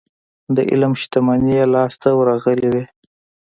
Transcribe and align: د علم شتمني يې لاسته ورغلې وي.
د 0.55 0.57
علم 0.71 0.93
شتمني 1.01 1.51
يې 1.59 1.65
لاسته 1.73 2.09
ورغلې 2.19 2.67
وي. 2.73 2.83